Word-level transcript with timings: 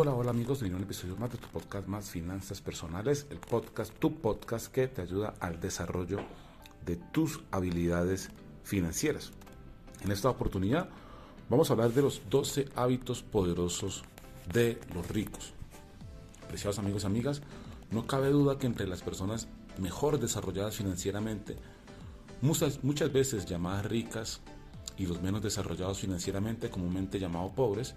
Hola, 0.00 0.14
hola 0.14 0.30
amigos, 0.30 0.62
a 0.62 0.66
un 0.66 0.80
episodio 0.80 1.16
más 1.16 1.32
de 1.32 1.38
tu 1.38 1.48
podcast 1.48 1.88
más 1.88 2.08
finanzas 2.08 2.60
personales, 2.60 3.26
el 3.30 3.38
podcast, 3.38 3.92
tu 3.98 4.14
podcast 4.14 4.68
que 4.68 4.86
te 4.86 5.02
ayuda 5.02 5.34
al 5.40 5.58
desarrollo 5.58 6.20
de 6.86 6.94
tus 6.94 7.40
habilidades 7.50 8.30
financieras. 8.62 9.32
En 10.04 10.12
esta 10.12 10.30
oportunidad 10.30 10.88
vamos 11.50 11.68
a 11.68 11.72
hablar 11.72 11.92
de 11.92 12.02
los 12.02 12.22
12 12.30 12.68
hábitos 12.76 13.24
poderosos 13.24 14.04
de 14.52 14.78
los 14.94 15.08
ricos. 15.08 15.52
Apreciados 16.44 16.78
amigos 16.78 17.02
y 17.02 17.06
amigas, 17.06 17.42
no 17.90 18.06
cabe 18.06 18.28
duda 18.28 18.56
que 18.56 18.68
entre 18.68 18.86
las 18.86 19.02
personas 19.02 19.48
mejor 19.80 20.20
desarrolladas 20.20 20.76
financieramente, 20.76 21.56
muchas, 22.40 22.84
muchas 22.84 23.12
veces 23.12 23.46
llamadas 23.46 23.86
ricas 23.86 24.42
y 24.96 25.06
los 25.06 25.20
menos 25.22 25.42
desarrollados 25.42 25.98
financieramente, 25.98 26.70
comúnmente 26.70 27.18
llamados 27.18 27.50
pobres, 27.50 27.96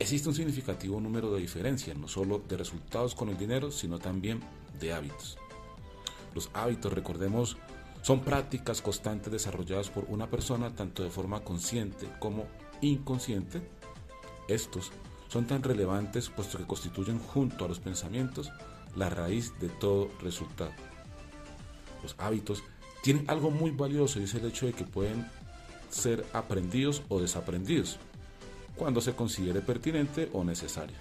Existe 0.00 0.30
un 0.30 0.34
significativo 0.34 0.98
número 0.98 1.30
de 1.30 1.42
diferencias, 1.42 1.94
no 1.94 2.08
solo 2.08 2.42
de 2.48 2.56
resultados 2.56 3.14
con 3.14 3.28
el 3.28 3.36
dinero, 3.36 3.70
sino 3.70 3.98
también 3.98 4.40
de 4.80 4.94
hábitos. 4.94 5.36
Los 6.34 6.48
hábitos, 6.54 6.94
recordemos, 6.94 7.58
son 8.00 8.20
prácticas 8.20 8.80
constantes 8.80 9.30
desarrolladas 9.30 9.90
por 9.90 10.06
una 10.08 10.30
persona 10.30 10.74
tanto 10.74 11.02
de 11.02 11.10
forma 11.10 11.44
consciente 11.44 12.08
como 12.18 12.46
inconsciente. 12.80 13.60
Estos 14.48 14.90
son 15.28 15.46
tan 15.46 15.62
relevantes 15.62 16.30
puesto 16.30 16.56
que 16.56 16.66
constituyen 16.66 17.18
junto 17.18 17.66
a 17.66 17.68
los 17.68 17.78
pensamientos 17.78 18.50
la 18.96 19.10
raíz 19.10 19.52
de 19.60 19.68
todo 19.68 20.08
resultado. 20.22 20.72
Los 22.02 22.16
hábitos 22.16 22.64
tienen 23.02 23.28
algo 23.28 23.50
muy 23.50 23.70
valioso 23.70 24.18
y 24.18 24.22
es 24.22 24.32
el 24.32 24.46
hecho 24.46 24.64
de 24.64 24.72
que 24.72 24.84
pueden 24.84 25.30
ser 25.90 26.24
aprendidos 26.32 27.02
o 27.10 27.20
desaprendidos 27.20 27.98
cuando 28.80 29.02
se 29.02 29.12
considere 29.12 29.60
pertinente 29.60 30.30
o 30.32 30.42
necesario. 30.42 30.96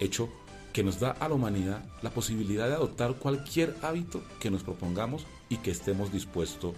Hecho 0.00 0.28
que 0.72 0.82
nos 0.82 0.98
da 0.98 1.12
a 1.12 1.28
la 1.28 1.36
humanidad 1.36 1.84
la 2.02 2.10
posibilidad 2.10 2.66
de 2.66 2.74
adoptar 2.74 3.14
cualquier 3.14 3.76
hábito 3.82 4.20
que 4.40 4.50
nos 4.50 4.64
propongamos 4.64 5.26
y 5.48 5.58
que 5.58 5.70
estemos 5.70 6.12
dispuestos 6.12 6.74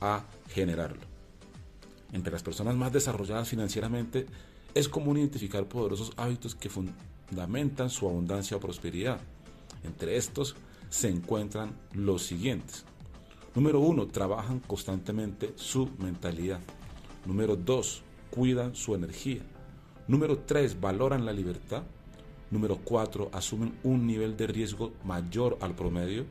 a 0.00 0.24
generarlo. 0.48 1.02
Entre 2.12 2.32
las 2.32 2.42
personas 2.42 2.74
más 2.74 2.90
desarrolladas 2.90 3.50
financieramente 3.50 4.24
es 4.72 4.88
común 4.88 5.18
identificar 5.18 5.66
poderosos 5.66 6.12
hábitos 6.16 6.54
que 6.54 6.70
fundamentan 6.70 7.90
su 7.90 8.08
abundancia 8.08 8.56
o 8.56 8.60
prosperidad. 8.60 9.20
Entre 9.84 10.16
estos 10.16 10.56
se 10.88 11.10
encuentran 11.10 11.76
los 11.92 12.22
siguientes. 12.22 12.86
Número 13.54 13.78
uno, 13.80 14.06
trabajan 14.06 14.60
constantemente 14.60 15.52
su 15.56 15.90
mentalidad. 15.98 16.60
Número 17.26 17.56
dos, 17.56 18.02
cuidan 18.32 18.74
su 18.74 18.94
energía. 18.94 19.42
Número 20.08 20.38
3, 20.38 20.80
valoran 20.80 21.26
la 21.26 21.32
libertad. 21.32 21.82
Número 22.50 22.78
4, 22.82 23.30
asumen 23.32 23.78
un 23.84 24.06
nivel 24.06 24.36
de 24.36 24.46
riesgo 24.46 24.92
mayor 25.04 25.58
al 25.60 25.74
promedio. 25.74 26.24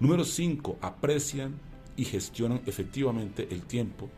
Número 0.00 0.24
5, 0.24 0.78
aprecian 0.80 1.60
y 1.96 2.04
gestionan 2.04 2.62
efectivamente 2.66 3.48
el 3.50 3.62
tiempo. 3.62 4.08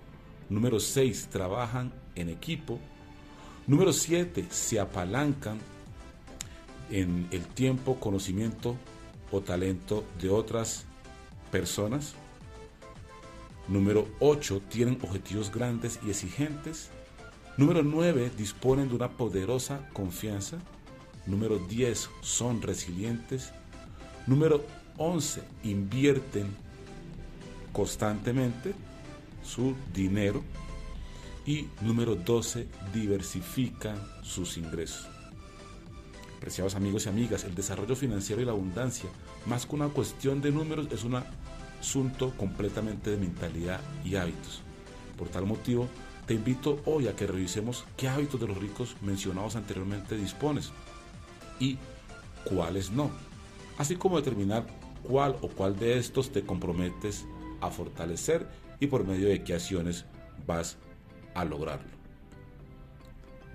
Número 0.48 0.80
6, 0.80 1.28
trabajan 1.30 1.92
en 2.14 2.28
equipo. 2.28 2.78
Número 3.66 3.92
7, 3.92 4.46
se 4.48 4.80
apalancan 4.80 5.58
en 6.90 7.28
el 7.32 7.46
tiempo, 7.46 8.00
conocimiento 8.00 8.76
o 9.30 9.40
talento 9.40 10.04
de 10.20 10.30
otras 10.30 10.86
personas. 11.50 12.14
Número 13.66 14.08
8, 14.20 14.62
tienen 14.68 14.98
objetivos 15.02 15.52
grandes 15.52 15.98
y 16.04 16.10
exigentes. 16.10 16.90
Número 17.58 17.82
9, 17.82 18.30
disponen 18.38 18.88
de 18.88 18.94
una 18.94 19.08
poderosa 19.08 19.88
confianza. 19.92 20.58
Número 21.26 21.58
10, 21.58 22.08
son 22.20 22.62
resilientes. 22.62 23.52
Número 24.28 24.64
11, 24.96 25.42
invierten 25.64 26.54
constantemente 27.72 28.74
su 29.42 29.74
dinero. 29.92 30.44
Y 31.46 31.66
número 31.80 32.14
12, 32.14 32.69
diversifican 32.94 33.96
sus 34.22 34.56
ingresos. 34.56 35.08
Apreciados 36.36 36.76
amigos 36.76 37.06
y 37.06 37.08
amigas, 37.08 37.42
el 37.42 37.56
desarrollo 37.56 37.96
financiero 37.96 38.40
y 38.40 38.44
la 38.44 38.52
abundancia, 38.52 39.10
más 39.46 39.66
que 39.66 39.75
una 39.75 39.88
cuestión 39.88 40.40
de 40.40 40.52
números, 40.52 40.86
es 40.92 41.02
un 41.02 41.20
asunto 41.80 42.32
completamente 42.36 43.10
de 43.10 43.16
mentalidad 43.16 43.80
y 44.04 44.14
hábitos. 44.14 44.62
Por 45.16 45.28
tal 45.28 45.44
motivo, 45.44 45.88
te 46.28 46.34
invito 46.34 46.78
hoy 46.84 47.08
a 47.08 47.16
que 47.16 47.26
revisemos 47.26 47.84
qué 47.96 48.06
hábitos 48.06 48.38
de 48.38 48.46
los 48.46 48.58
ricos 48.58 48.96
mencionados 49.00 49.56
anteriormente 49.56 50.14
dispones 50.14 50.70
y 51.58 51.78
cuáles 52.44 52.90
no, 52.90 53.10
así 53.78 53.96
como 53.96 54.18
determinar 54.18 54.66
cuál 55.02 55.36
o 55.40 55.48
cuál 55.48 55.78
de 55.78 55.96
estos 55.96 56.30
te 56.30 56.44
comprometes 56.44 57.24
a 57.62 57.70
fortalecer 57.70 58.46
y 58.78 58.88
por 58.88 59.06
medio 59.06 59.26
de 59.26 59.42
qué 59.42 59.54
acciones 59.54 60.04
vas 60.46 60.76
a 61.34 61.46
lograrlo. 61.46 61.88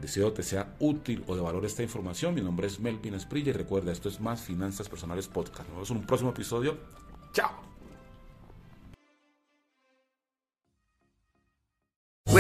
Deseo 0.02 0.34
te 0.34 0.42
sea 0.42 0.76
útil 0.80 1.24
o 1.28 1.36
de 1.36 1.42
valor 1.42 1.66
esta 1.66 1.84
información. 1.84 2.34
Mi 2.34 2.42
nombre 2.42 2.68
es 2.68 2.80
Melvin 2.80 3.14
Esprilla 3.14 3.52
y 3.52 3.54
recuerda, 3.54 3.92
esto 3.92 4.10
es 4.10 4.20
Más 4.20 4.42
Finanzas 4.42 4.90
Personales 4.90 5.28
Podcast. 5.28 5.70
Nos 5.70 5.76
vemos 5.76 5.92
en 5.92 5.98
un 5.98 6.06
próximo 6.08 6.32
episodio. 6.32 6.78
¡Chao! 7.34 7.73